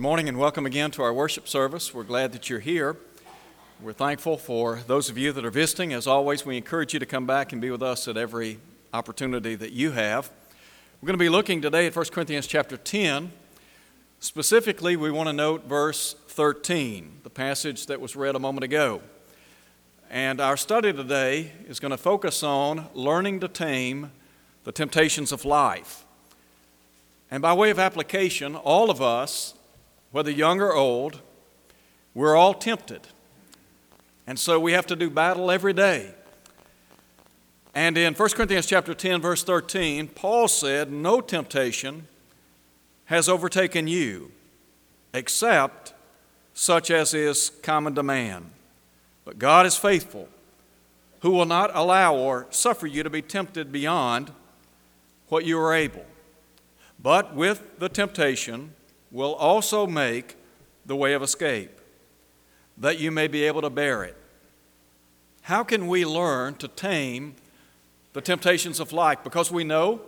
[0.00, 1.92] Good morning and welcome again to our worship service.
[1.92, 2.96] We're glad that you're here.
[3.82, 5.92] We're thankful for those of you that are visiting.
[5.92, 8.60] As always, we encourage you to come back and be with us at every
[8.94, 10.30] opportunity that you have.
[11.02, 13.30] We're going to be looking today at 1 Corinthians chapter 10.
[14.20, 19.02] Specifically, we want to note verse 13, the passage that was read a moment ago.
[20.08, 24.12] And our study today is going to focus on learning to tame
[24.64, 26.06] the temptations of life.
[27.30, 29.52] And by way of application, all of us
[30.10, 31.20] whether young or old,
[32.14, 33.08] we're all tempted.
[34.26, 36.14] And so we have to do battle every day.
[37.74, 42.08] And in 1 Corinthians chapter 10 verse 13, Paul said, "No temptation
[43.06, 44.32] has overtaken you
[45.12, 45.94] except
[46.54, 48.50] such as is common to man.
[49.24, 50.28] But God is faithful,
[51.20, 54.32] who will not allow or suffer you to be tempted beyond
[55.28, 56.04] what you are able.
[57.02, 58.74] But with the temptation
[59.10, 60.36] will also make
[60.86, 61.80] the way of escape,
[62.78, 64.16] that you may be able to bear it.
[65.42, 67.34] How can we learn to tame
[68.12, 69.18] the temptations of life?
[69.24, 70.00] Because we know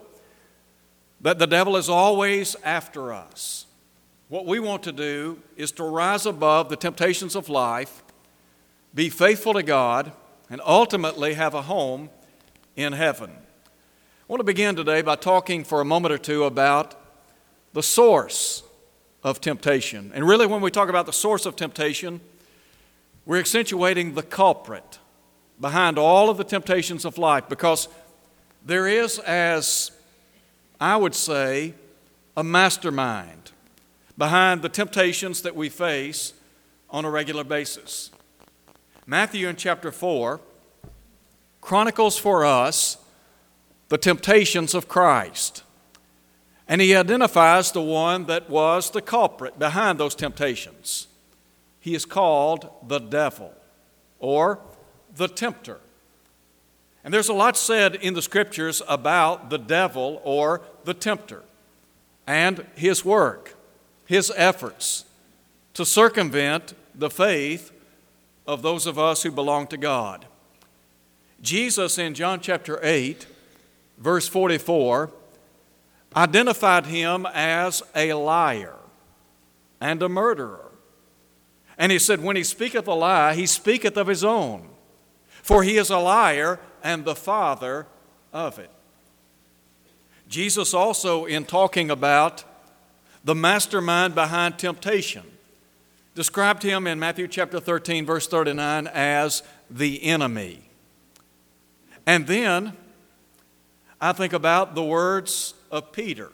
[1.21, 3.67] that the devil is always after us.
[4.29, 8.03] What we want to do is to rise above the temptations of life,
[8.95, 10.13] be faithful to God,
[10.51, 12.11] and ultimately have a home
[12.77, 13.31] in heaven.
[13.31, 16.95] I want to begin today by talking for a moment or two about
[17.73, 18.63] the source
[19.23, 20.11] of temptation.
[20.15, 22.20] And really, when we talk about the source of temptation,
[23.25, 24.98] we're accentuating the culprit
[25.61, 27.89] behind all of the temptations of life because
[28.64, 29.92] there is, as
[30.81, 31.75] I would say,
[32.37, 33.53] a mastermind
[34.19, 36.33] behind the temptations that we face
[36.91, 38.11] on a regular basis.
[39.07, 40.41] Matthew in chapter 4
[41.61, 42.98] chronicles for us
[43.89, 45.62] the temptations of Christ.
[46.69, 51.09] And he identifies the one that was the culprit behind those temptations.
[51.81, 53.53] He is called the devil
[54.19, 54.61] or
[55.15, 55.81] the tempter.
[57.05, 61.42] And there's a lot said in the scriptures about the devil or the tempter
[62.27, 63.57] and his work,
[64.07, 65.05] his efforts
[65.75, 67.73] to circumvent the faith
[68.47, 70.27] of those of us who belong to God.
[71.41, 73.27] Jesus in John chapter 8,
[73.98, 75.11] verse 44,
[76.17, 78.77] identified him as a liar
[79.80, 80.70] and a murderer.
[81.78, 84.68] And he said, When he speaketh a lie, he speaketh of his own,
[85.42, 87.86] for he is a liar and the father
[88.33, 88.70] of it.
[90.28, 92.44] Jesus also, in talking about
[93.24, 95.24] the mastermind behind temptation,
[96.14, 100.62] described him in Matthew chapter 13, verse 39, as the enemy.
[102.06, 102.77] And then
[104.05, 106.33] I think about the words of Peter,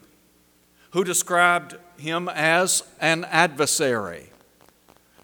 [0.92, 4.30] who described him as an adversary,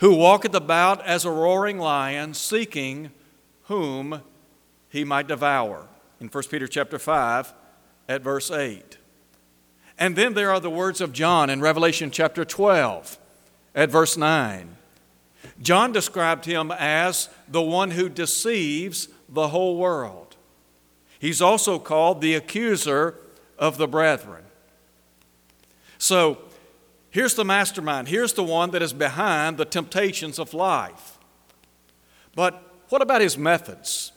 [0.01, 3.13] who walketh about as a roaring lion, seeking
[3.63, 4.21] whom
[4.91, 5.87] he might devour.
[6.21, 7.55] In 1 Peter chapter 5
[8.11, 8.99] at verse 8.
[9.99, 13.19] And then there are the words of John in Revelation chapter 12
[13.75, 14.77] at verse 9.
[15.63, 20.24] John described him as the one who deceives the whole world.
[21.19, 23.17] He's also called the accuser
[23.59, 24.45] of the brethren.
[25.99, 26.39] So
[27.11, 28.09] here's the mastermind.
[28.09, 31.19] Here's the one that is behind the temptations of life.
[32.35, 34.13] But what about his methods?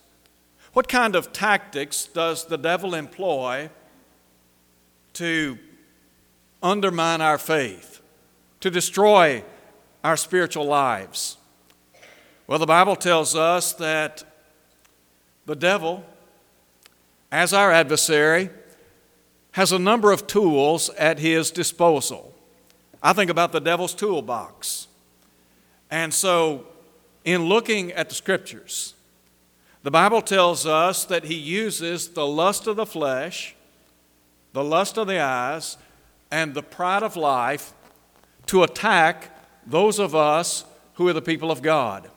[0.74, 3.70] What kind of tactics does the devil employ
[5.14, 5.58] to
[6.62, 8.02] undermine our faith,
[8.60, 9.44] to destroy
[10.04, 11.38] our spiritual lives?
[12.48, 14.24] Well, the Bible tells us that
[15.46, 16.06] the devil,
[17.32, 18.50] as our adversary,
[19.52, 22.34] has a number of tools at his disposal.
[23.02, 24.88] I think about the devil's toolbox.
[25.90, 26.68] And so,
[27.24, 28.94] in looking at the scriptures,
[29.84, 33.56] the Bible tells us that he uses the lust of the flesh,
[34.54, 35.78] the lust of the eyes,
[36.32, 37.74] and the pride of life
[38.48, 40.66] to attack those of us
[40.96, 42.10] who are the people of God.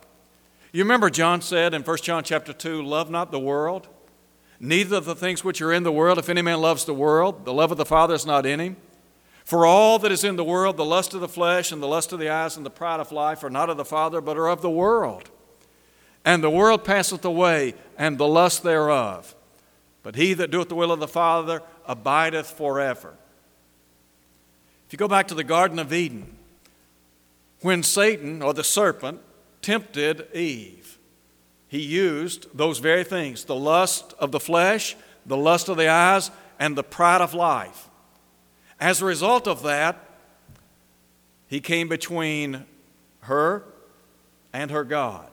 [0.73, 3.89] You remember John said in 1 John chapter 2, love not the world,
[4.63, 7.47] Neither of the things which are in the world, if any man loves the world,
[7.47, 8.77] the love of the Father is not in him.
[9.43, 12.13] For all that is in the world, the lust of the flesh and the lust
[12.13, 14.49] of the eyes and the pride of life are not of the Father, but are
[14.49, 15.31] of the world.
[16.27, 19.35] And the world passeth away, and the lust thereof.
[20.03, 23.15] But he that doeth the will of the Father abideth forever.
[24.87, 26.37] If you go back to the Garden of Eden,
[27.63, 29.21] when Satan, or the serpent,
[29.63, 30.80] tempted Eve,
[31.71, 36.33] he used those very things the lust of the flesh, the lust of the eyes,
[36.59, 37.89] and the pride of life.
[38.81, 40.05] As a result of that,
[41.47, 42.65] He came between
[43.21, 43.63] her
[44.53, 45.29] and her God.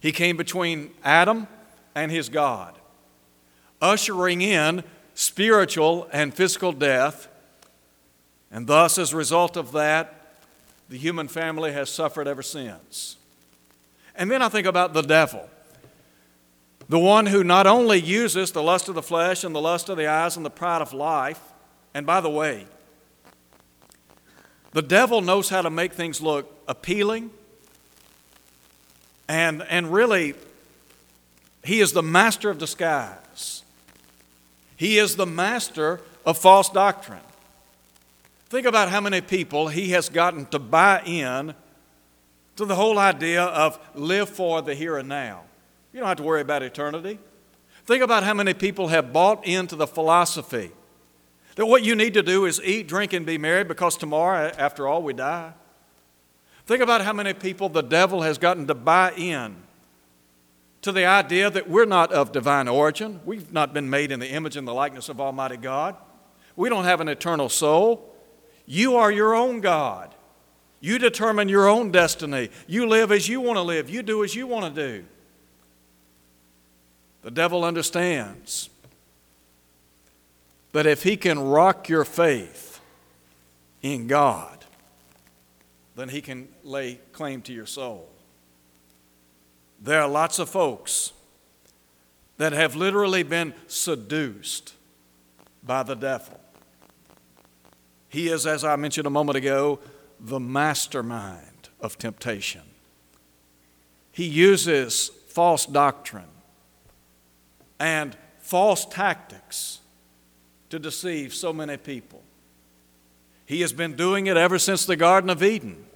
[0.00, 1.48] He came between Adam
[1.94, 2.74] and his God,
[3.80, 4.84] ushering in
[5.14, 7.28] spiritual and physical death.
[8.50, 10.36] And thus, as a result of that,
[10.88, 13.17] the human family has suffered ever since.
[14.18, 15.48] And then I think about the devil,
[16.88, 19.96] the one who not only uses the lust of the flesh and the lust of
[19.96, 21.40] the eyes and the pride of life,
[21.94, 22.66] and by the way,
[24.72, 27.30] the devil knows how to make things look appealing
[29.28, 30.34] and, and really,
[31.62, 33.62] he is the master of disguise.
[34.76, 37.20] He is the master of false doctrine.
[38.48, 41.54] Think about how many people he has gotten to buy in
[42.58, 45.42] to the whole idea of live for the here and now.
[45.92, 47.20] You don't have to worry about eternity.
[47.86, 50.72] Think about how many people have bought into the philosophy
[51.54, 54.88] that what you need to do is eat, drink, and be merry because tomorrow, after
[54.88, 55.52] all, we die.
[56.66, 59.56] Think about how many people the devil has gotten to buy in
[60.82, 63.20] to the idea that we're not of divine origin.
[63.24, 65.94] We've not been made in the image and the likeness of Almighty God.
[66.56, 68.12] We don't have an eternal soul.
[68.66, 70.14] You are your own God.
[70.80, 72.50] You determine your own destiny.
[72.66, 73.90] You live as you want to live.
[73.90, 75.04] You do as you want to do.
[77.22, 78.70] The devil understands
[80.72, 82.80] that if he can rock your faith
[83.82, 84.64] in God,
[85.96, 88.08] then he can lay claim to your soul.
[89.82, 91.12] There are lots of folks
[92.36, 94.74] that have literally been seduced
[95.64, 96.38] by the devil.
[98.08, 99.80] He is, as I mentioned a moment ago,
[100.20, 102.62] the mastermind of temptation.
[104.12, 106.24] He uses false doctrine
[107.78, 109.80] and false tactics
[110.70, 112.22] to deceive so many people.
[113.46, 115.86] He has been doing it ever since the Garden of Eden.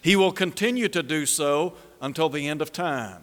[0.00, 3.22] He will continue to do so until the end of time.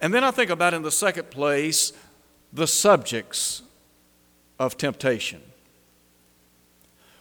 [0.00, 1.92] And then I think about, in the second place,
[2.52, 3.62] the subjects
[4.58, 5.42] of temptation.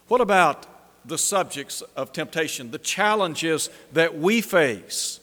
[0.08, 0.66] What about
[1.06, 5.20] the subjects of temptation, the challenges that we face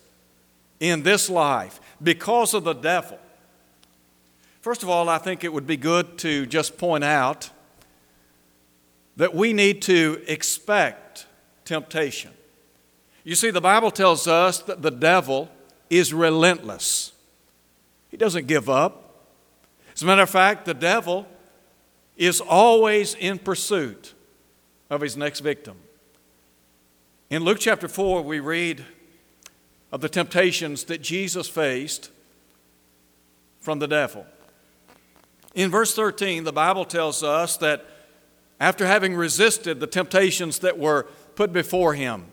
[0.81, 3.19] in this life because of the devil?
[4.61, 7.51] First of all, I think it would be good to just point out
[9.17, 11.27] that we need to expect
[11.65, 12.33] temptation.
[13.23, 15.49] You see, the Bible tells us that the devil
[15.89, 17.13] is relentless,
[18.11, 19.03] he doesn't give up.
[19.95, 21.27] As a matter of fact, the devil
[22.17, 24.15] is always in pursuit
[24.91, 25.77] of his next victim.
[27.29, 28.85] In Luke chapter 4, we read
[29.91, 32.11] of the temptations that Jesus faced
[33.61, 34.27] from the devil.
[35.55, 37.85] In verse 13, the Bible tells us that
[38.61, 42.27] after having resisted the temptations that were put before him,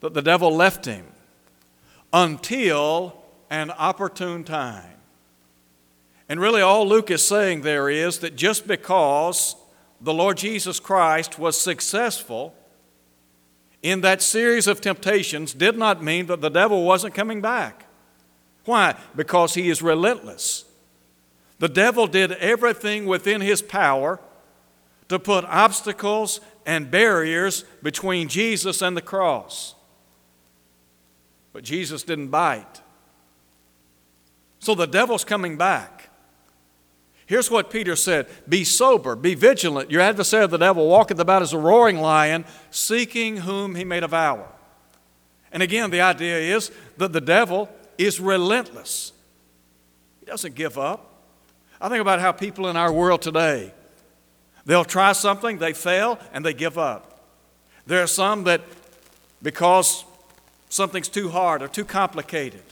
[0.00, 1.06] that the devil left him
[2.12, 4.90] until an opportune time.
[6.28, 9.56] And really, all Luke is saying there is that just because
[10.04, 12.54] the Lord Jesus Christ was successful
[13.82, 17.86] in that series of temptations did not mean that the devil wasn't coming back.
[18.66, 18.96] Why?
[19.16, 20.66] Because he is relentless.
[21.58, 24.20] The devil did everything within his power
[25.08, 29.74] to put obstacles and barriers between Jesus and the cross.
[31.54, 32.82] But Jesus didn't bite.
[34.58, 35.93] So the devil's coming back.
[37.26, 39.90] Here's what Peter said Be sober, be vigilant.
[39.90, 44.48] Your adversary, the devil, walketh about as a roaring lion, seeking whom he may devour.
[45.52, 49.12] And again, the idea is that the devil is relentless,
[50.20, 51.10] he doesn't give up.
[51.80, 53.72] I think about how people in our world today,
[54.64, 57.20] they'll try something, they fail, and they give up.
[57.86, 58.62] There are some that,
[59.42, 60.04] because
[60.70, 62.62] something's too hard or too complicated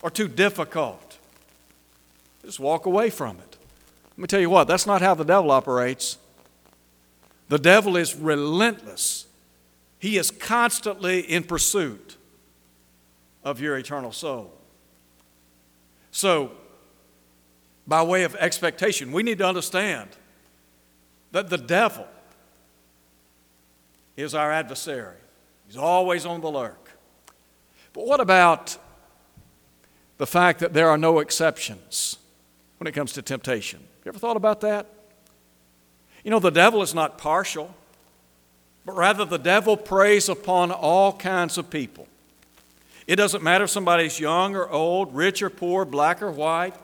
[0.00, 1.18] or too difficult.
[2.42, 3.57] Just walk away from it.
[4.18, 6.18] Let me tell you what, that's not how the devil operates.
[7.48, 9.26] The devil is relentless,
[10.00, 12.16] he is constantly in pursuit
[13.44, 14.52] of your eternal soul.
[16.10, 16.50] So,
[17.86, 20.10] by way of expectation, we need to understand
[21.30, 22.08] that the devil
[24.16, 25.14] is our adversary.
[25.68, 26.90] He's always on the lurk.
[27.92, 28.78] But what about
[30.16, 32.16] the fact that there are no exceptions
[32.78, 33.84] when it comes to temptation?
[34.08, 34.86] You ever thought about that?
[36.24, 37.74] You know, the devil is not partial,
[38.86, 42.08] but rather the devil preys upon all kinds of people.
[43.06, 46.74] It doesn't matter if somebody's young or old, rich or poor, black or white,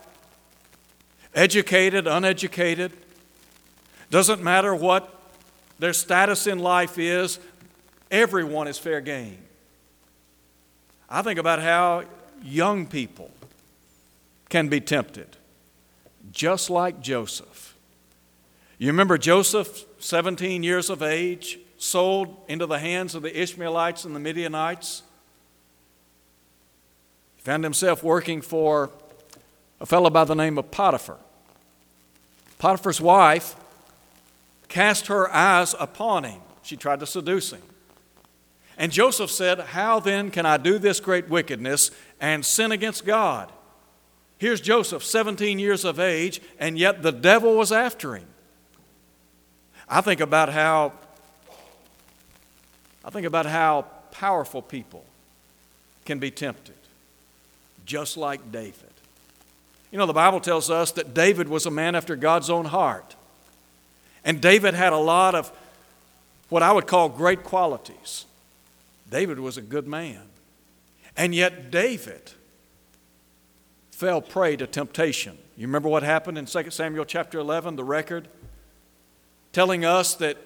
[1.35, 2.93] educated, uneducated.
[4.11, 5.11] Doesn't matter what
[5.79, 7.39] Their status in life is
[8.11, 9.39] everyone is fair game.
[11.09, 12.05] I think about how
[12.43, 13.31] young people
[14.49, 15.37] can be tempted,
[16.35, 17.77] just like Joseph.
[18.77, 24.15] You remember Joseph, 17 years of age, sold into the hands of the Ishmaelites and
[24.15, 25.03] the Midianites?
[27.37, 28.91] He found himself working for
[29.81, 31.19] a fellow by the name of Potiphar.
[32.59, 33.55] Potiphar's wife
[34.69, 36.41] cast her eyes upon him.
[36.63, 37.63] She tried to seduce him.
[38.77, 43.53] And Joseph said, How then can I do this great wickedness and sin against God?
[44.39, 48.27] Here's Joseph, 17 years of age, and yet the devil was after him.
[49.89, 50.93] I think about how
[53.05, 55.05] I think about how powerful people
[56.07, 56.75] can be tempted,
[57.85, 58.75] just like David.
[59.93, 63.15] You know, the Bible tells us that David was a man after God's own heart.
[64.25, 65.53] And David had a lot of
[66.49, 68.25] what I would call great qualities.
[69.11, 70.23] David was a good man.
[71.17, 72.33] And yet, David
[73.95, 75.39] fell prey to temptation.
[75.57, 78.27] You remember what happened in 2 Samuel chapter 11, the record?
[79.53, 80.37] Telling us that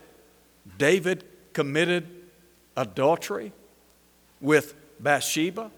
[0.77, 1.25] David
[1.55, 2.07] committed
[2.77, 3.53] adultery
[4.41, 5.71] with Bathsheba.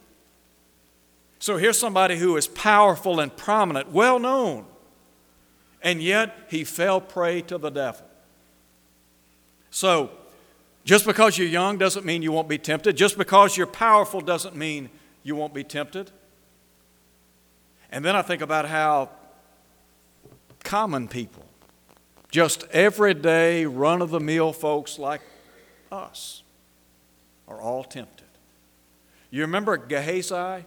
[1.39, 4.67] So here's somebody who is powerful and prominent, well known,
[5.81, 8.05] and yet he fell prey to the devil.
[9.71, 10.11] So,
[10.85, 12.97] just because you're young doesn't mean you won't be tempted.
[12.97, 14.91] Just because you're powerful doesn't mean
[15.23, 16.11] you won't be tempted.
[17.91, 19.11] And then I think about how
[20.63, 21.45] common people,
[22.31, 25.21] just everyday, run of the mill folks like
[25.91, 26.43] us,
[27.49, 28.27] are all tempted.
[29.31, 30.65] You remember Gehazi,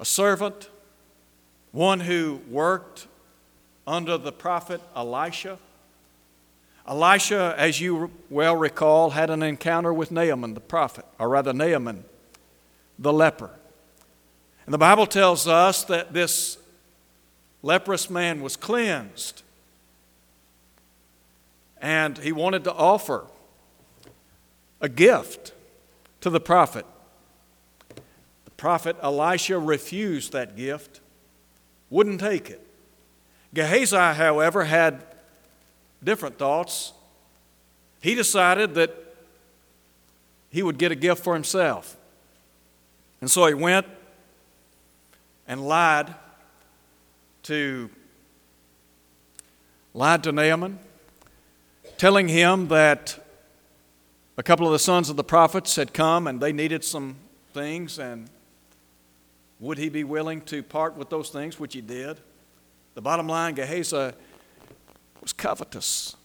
[0.00, 0.68] a servant,
[1.72, 3.08] one who worked
[3.86, 5.58] under the prophet Elisha?
[6.86, 12.04] Elisha, as you well recall, had an encounter with Naaman the prophet, or rather, Naaman
[12.98, 13.50] the leper.
[14.68, 16.58] And the Bible tells us that this
[17.62, 19.42] leprous man was cleansed.
[21.80, 23.24] And he wanted to offer
[24.82, 25.54] a gift
[26.20, 26.84] to the prophet.
[27.88, 31.00] The prophet Elisha refused that gift,
[31.88, 32.60] wouldn't take it.
[33.54, 35.02] Gehazi, however, had
[36.04, 36.92] different thoughts.
[38.02, 38.94] He decided that
[40.50, 41.96] he would get a gift for himself.
[43.22, 43.86] And so he went
[45.48, 46.14] and lied
[47.44, 47.90] to
[49.94, 50.78] lied to Naaman,
[51.96, 53.18] telling him that
[54.36, 57.16] a couple of the sons of the prophets had come and they needed some
[57.52, 58.30] things and
[59.58, 62.18] would he be willing to part with those things, which he did?
[62.94, 64.12] The bottom line, Gehazi
[65.20, 66.16] was covetous.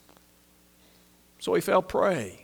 [1.40, 2.43] So he fell prey.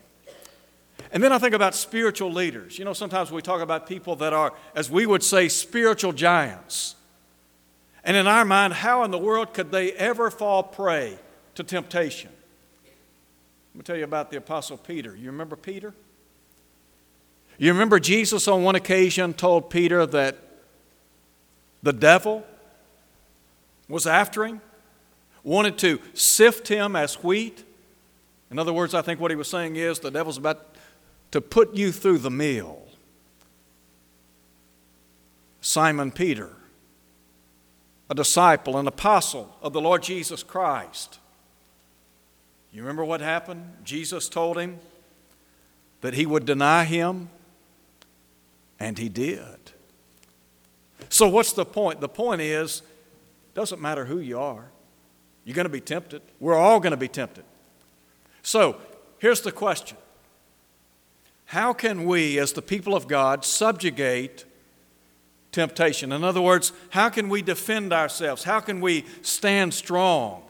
[1.11, 2.77] And then I think about spiritual leaders.
[2.77, 6.95] You know, sometimes we talk about people that are, as we would say, spiritual giants.
[8.03, 11.17] And in our mind, how in the world could they ever fall prey
[11.55, 12.31] to temptation?
[13.73, 15.15] Let me tell you about the Apostle Peter.
[15.15, 15.93] You remember Peter?
[17.57, 20.37] You remember Jesus on one occasion told Peter that
[21.81, 22.45] the devil
[23.87, 24.61] was after him?
[25.43, 27.63] wanted to sift him as wheat.
[28.51, 30.68] In other words, I think what he was saying is the devil's about
[31.31, 32.79] to put you through the mill.
[35.61, 36.49] Simon Peter,
[38.09, 41.19] a disciple, an apostle of the Lord Jesus Christ.
[42.71, 43.77] You remember what happened?
[43.83, 44.79] Jesus told him
[46.01, 47.29] that he would deny him,
[48.79, 49.57] and he did.
[51.09, 52.01] So, what's the point?
[52.01, 54.65] The point is, it doesn't matter who you are.
[55.43, 56.21] You're going to be tempted.
[56.39, 57.43] We're all going to be tempted.
[58.43, 58.77] So,
[59.19, 59.97] here's the question
[61.49, 64.45] How can we, as the people of God, subjugate
[65.51, 66.11] temptation?
[66.11, 68.43] In other words, how can we defend ourselves?
[68.43, 70.43] How can we stand strong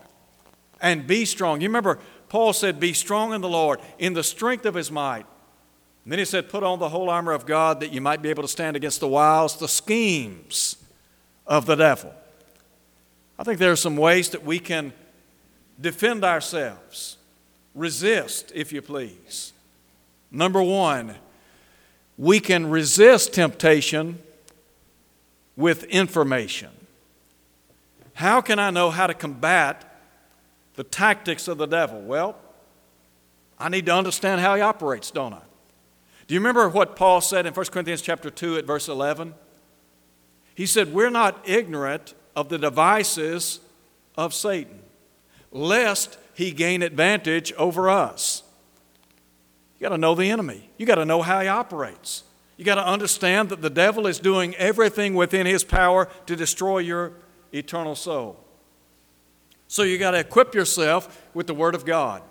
[0.81, 1.61] and be strong?
[1.61, 5.25] You remember, Paul said, Be strong in the Lord, in the strength of his might.
[6.03, 8.29] And then he said, Put on the whole armor of God that you might be
[8.29, 10.75] able to stand against the wiles, the schemes
[11.47, 12.13] of the devil.
[13.37, 14.91] I think there are some ways that we can
[15.79, 17.15] defend ourselves,
[17.73, 19.53] resist, if you please.
[20.31, 21.15] Number one,
[22.17, 24.19] we can resist temptation
[25.55, 26.69] with information.
[28.13, 30.01] How can I know how to combat
[30.75, 32.01] the tactics of the devil?
[32.01, 32.35] Well,
[33.57, 35.41] I need to understand how he operates, don't I?
[36.27, 39.33] Do you remember what Paul said in 1 Corinthians chapter 2 at verse 11?
[40.53, 43.61] He said, We're not ignorant of the devices
[44.15, 44.81] of Satan,
[45.51, 48.43] lest he gain advantage over us.
[49.79, 50.69] You got to know the enemy.
[50.77, 52.23] You got to know how he operates.
[52.57, 56.79] You got to understand that the devil is doing everything within his power to destroy
[56.79, 57.13] your
[57.53, 58.37] eternal soul.
[59.69, 62.21] So you got to equip yourself with the Word of God.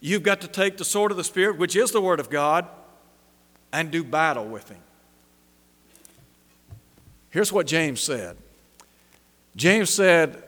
[0.00, 2.66] You've got to take the sword of the Spirit, which is the Word of God,
[3.72, 4.80] and do battle with him.
[7.30, 8.36] Here's what James said
[9.54, 10.42] James said,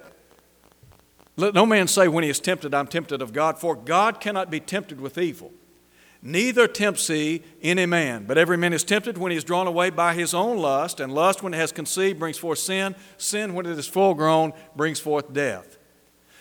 [1.37, 4.51] Let no man say when he is tempted, I'm tempted of God, for God cannot
[4.51, 5.53] be tempted with evil.
[6.21, 9.91] Neither tempts he any man, but every man is tempted when he is drawn away
[9.91, 12.97] by his own lust, and lust, when it has conceived, brings forth sin.
[13.19, 15.79] Sin, when it is full grown, brings forth death.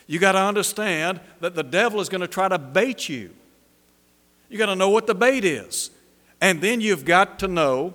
[0.08, 3.30] You got to understand that the devil is going to try to bait you.
[4.50, 5.92] You got to know what the bait is.
[6.42, 7.94] And then you've got to know,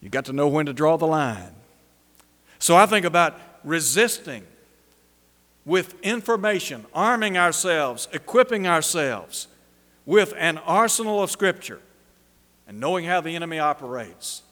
[0.00, 1.54] you've got to know when to draw the line.
[2.58, 4.44] So I think about resisting
[5.64, 9.48] with information, arming ourselves, equipping ourselves
[10.04, 11.80] with an arsenal of Scripture,
[12.66, 14.42] and knowing how the enemy operates.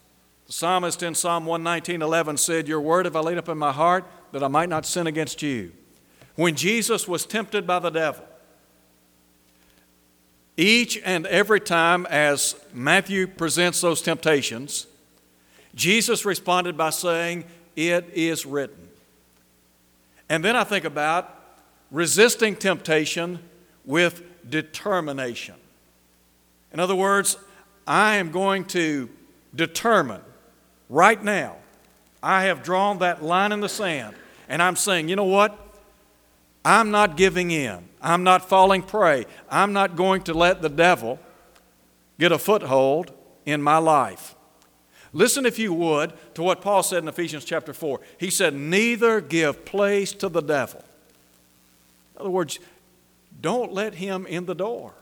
[0.46, 4.04] The psalmist in Psalm 119:11 said, Your word have I laid up in my heart
[4.32, 5.72] that I might not sin against you.
[6.36, 8.24] When Jesus was tempted by the devil,
[10.56, 14.86] each and every time as Matthew presents those temptations,
[15.74, 17.44] Jesus responded by saying,
[17.76, 18.89] It is written.
[20.30, 21.36] And then I think about
[21.90, 23.40] resisting temptation
[23.84, 25.56] with determination.
[26.72, 27.36] In other words,
[27.84, 29.10] I am going to
[29.54, 30.22] determine
[30.88, 31.56] right now,
[32.22, 34.14] I have drawn that line in the sand,
[34.48, 35.58] and I'm saying, you know what?
[36.64, 37.88] I'm not giving in.
[38.00, 39.26] I'm not falling prey.
[39.50, 41.18] I'm not going to let the devil
[42.20, 43.12] get a foothold
[43.46, 44.36] in my life.
[45.12, 48.00] Listen, if you would, to what Paul said in Ephesians chapter 4.
[48.18, 50.84] He said, Neither give place to the devil.
[52.14, 52.58] In other words,
[53.40, 54.92] don't let him in the door.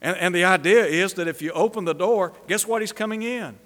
[0.00, 2.82] And, and the idea is that if you open the door, guess what?
[2.82, 3.56] He's coming in.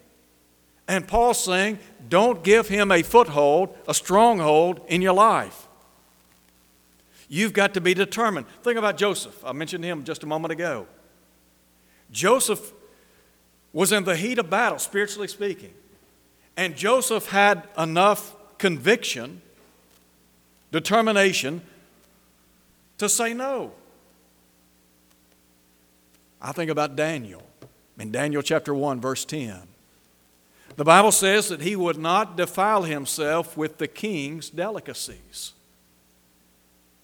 [0.88, 1.78] And Paul's saying,
[2.08, 5.68] don't give him a foothold, a stronghold in your life.
[7.28, 8.48] You've got to be determined.
[8.62, 9.44] Think about Joseph.
[9.44, 10.86] I mentioned him just a moment ago.
[12.10, 12.72] Joseph
[13.72, 15.72] was in the heat of battle, spiritually speaking.
[16.56, 19.42] And Joseph had enough conviction,
[20.72, 21.62] determination
[22.98, 23.72] to say no.
[26.42, 27.42] I think about Daniel
[27.98, 29.60] in Daniel chapter 1, verse 10.
[30.76, 35.52] The Bible says that he would not defile himself with the king's delicacies.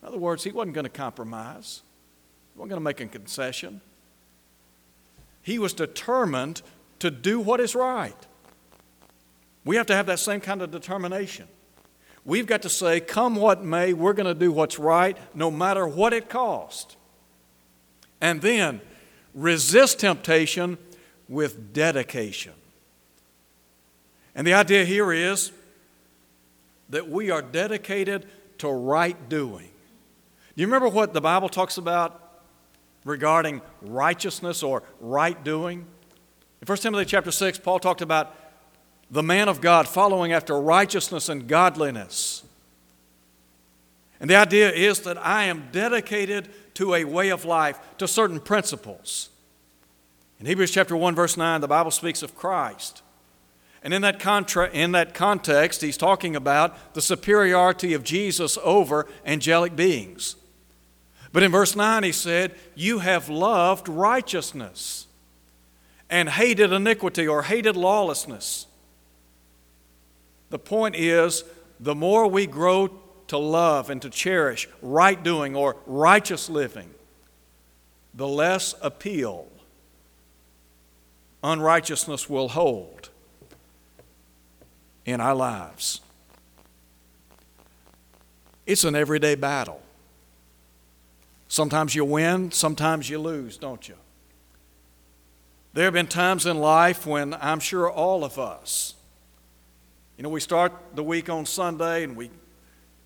[0.01, 1.83] In other words, he wasn't going to compromise,
[2.55, 3.81] he wasn't going to make a concession.
[5.47, 6.61] He was determined
[6.99, 8.17] to do what is right.
[9.65, 11.47] We have to have that same kind of determination.
[12.25, 15.87] We've got to say, come what may, we're going to do what's right no matter
[15.87, 16.97] what it costs.
[18.21, 18.81] And then
[19.35, 20.79] resist temptation
[21.29, 22.55] with dedication.
[24.35, 25.53] And the idea here is
[26.89, 28.27] that we are dedicated
[28.59, 29.71] to right doing.
[30.57, 32.26] Do you remember what the Bible talks about
[33.07, 35.87] regarding righteousness or right doing.
[36.61, 38.35] In 1 Timothy chapter 6, Paul talked about
[39.11, 42.43] the man of God following after righteousness and godliness.
[44.19, 48.41] And the idea is that I am dedicated to a way of life, to certain
[48.41, 49.31] principles.
[50.41, 53.03] In Hebrews chapter 1, verse 9, the Bible speaks of Christ.
[53.83, 59.07] And in that, contra- in that context, he's talking about the superiority of Jesus over
[59.25, 60.37] angelic beings.
[61.37, 65.07] But in verse 9, he said, You have loved righteousness
[66.09, 68.67] and hated iniquity or hated lawlessness.
[70.49, 71.45] The point is,
[71.79, 72.89] the more we grow
[73.27, 76.89] to love and to cherish right doing or righteous living,
[78.15, 79.47] the less appeal
[81.45, 83.11] unrighteousness will hold
[85.05, 86.01] in our lives.
[88.65, 89.83] It's an everyday battle.
[91.49, 93.95] Sometimes you win, sometimes you lose, don't you?
[95.73, 98.95] There have been times in life when I'm sure all of us,
[100.17, 102.31] you know, we start the week on Sunday and we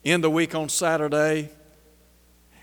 [0.04, 1.50] end the week on Saturday,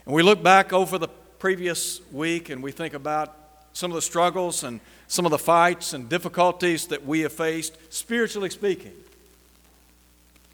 [0.05, 1.09] and we look back over the
[1.39, 3.35] previous week and we think about
[3.73, 7.77] some of the struggles and some of the fights and difficulties that we have faced,
[7.93, 8.93] spiritually speaking.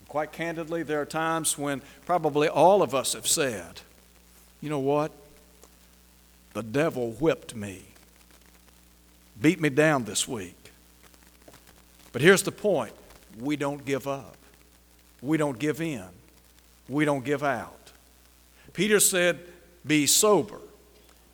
[0.07, 3.81] Quite candidly, there are times when probably all of us have said,
[4.63, 5.11] you know what?
[6.53, 7.81] The devil whipped me,
[9.39, 10.71] beat me down this week.
[12.13, 12.93] But here's the point
[13.37, 14.37] we don't give up,
[15.21, 16.05] we don't give in,
[16.87, 17.91] we don't give out.
[18.71, 19.39] Peter said,
[19.85, 20.59] Be sober,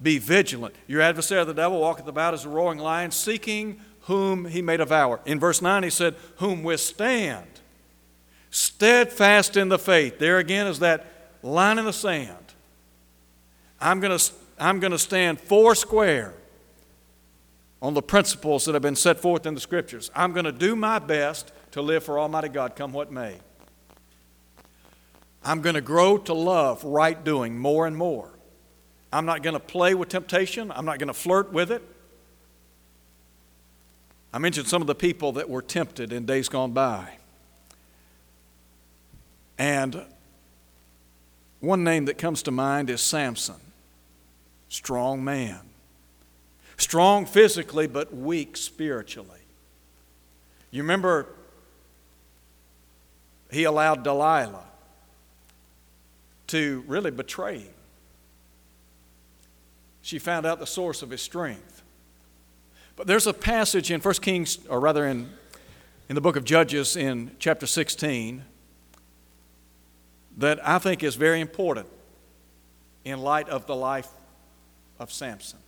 [0.01, 0.73] be vigilant.
[0.87, 5.19] Your adversary, the devil, walketh about as a roaring lion, seeking whom he may devour.
[5.27, 7.45] In verse 9, he said, Whom withstand,
[8.49, 10.17] steadfast in the faith.
[10.17, 11.05] There again is that
[11.43, 12.48] line in the sand.
[13.81, 16.33] I'm going to, I'm going to stand four square
[17.81, 20.11] on the principles that have been set forth in the Scriptures.
[20.13, 23.39] I'm going to do my best to live for Almighty God, come what may.
[25.43, 28.29] I'm going to grow to love right doing more and more.
[29.11, 30.71] I'm not going to play with temptation.
[30.71, 31.81] I'm not going to flirt with it.
[34.31, 37.13] I mentioned some of the people that were tempted in days gone by.
[39.57, 40.05] And
[41.59, 43.55] one name that comes to mind is Samson.
[44.69, 45.59] Strong man.
[46.77, 49.41] Strong physically, but weak spiritually.
[50.71, 51.27] You remember
[53.51, 54.65] he allowed Delilah
[56.47, 57.73] to really betray him.
[60.01, 61.83] She found out the source of his strength.
[62.95, 65.29] But there's a passage in 1 Kings, or rather in,
[66.09, 68.43] in the book of Judges in chapter 16,
[70.37, 71.87] that I think is very important
[73.03, 74.07] in light of the life
[74.99, 75.59] of Samson.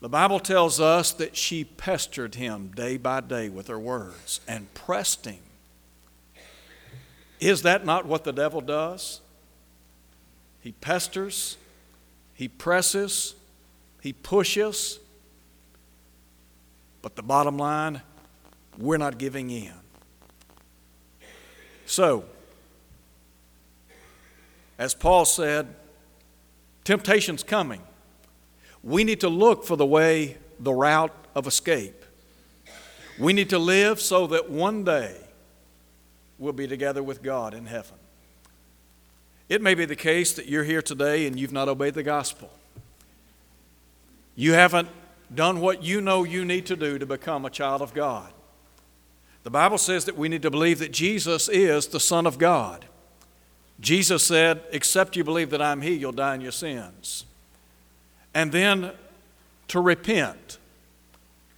[0.00, 4.72] The Bible tells us that she pestered him day by day with her words and
[4.74, 5.38] pressed him.
[7.40, 9.20] Is that not what the devil does?
[10.60, 11.56] He pesters,
[12.34, 13.34] he presses,
[14.00, 14.98] he pushes.
[17.02, 18.02] But the bottom line,
[18.78, 19.72] we're not giving in.
[21.86, 22.24] So,
[24.78, 25.74] as Paul said,
[26.84, 27.80] temptation's coming.
[28.82, 32.04] We need to look for the way, the route of escape.
[33.18, 35.16] We need to live so that one day
[36.38, 37.96] we'll be together with God in heaven.
[39.48, 42.50] It may be the case that you're here today and you've not obeyed the gospel.
[44.34, 44.88] You haven't
[45.34, 48.32] done what you know you need to do to become a child of God.
[49.44, 52.84] The Bible says that we need to believe that Jesus is the Son of God.
[53.78, 57.24] Jesus said, Except you believe that I'm He, you'll die in your sins.
[58.36, 58.92] And then
[59.68, 60.58] to repent,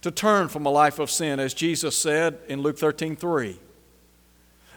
[0.01, 3.59] to turn from a life of sin, as Jesus said in Luke 13 3.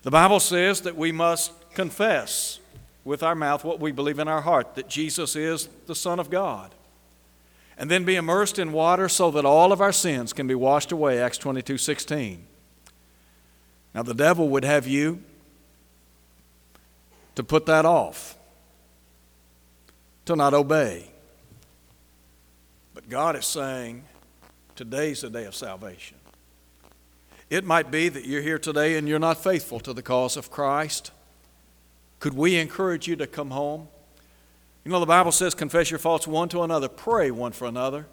[0.02, 2.58] The Bible says that we must confess
[3.04, 6.28] with our mouth what we believe in our heart that Jesus is the Son of
[6.28, 6.74] God.
[7.78, 10.90] And then be immersed in water so that all of our sins can be washed
[10.90, 12.44] away, Acts 22 16.
[13.94, 15.22] Now, the devil would have you
[17.36, 18.36] to put that off,
[20.24, 21.11] to not obey.
[23.12, 24.04] God is saying,
[24.74, 26.16] today's the day of salvation.
[27.50, 30.50] It might be that you're here today and you're not faithful to the cause of
[30.50, 31.10] Christ.
[32.20, 33.88] Could we encourage you to come home?
[34.82, 38.06] You know, the Bible says, confess your faults one to another, pray one for another.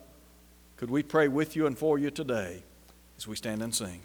[0.76, 2.64] Could we pray with you and for you today
[3.18, 4.02] as we stand and sing?